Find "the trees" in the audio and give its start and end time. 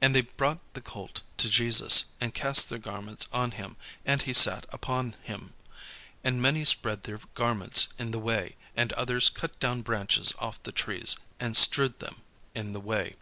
10.62-11.18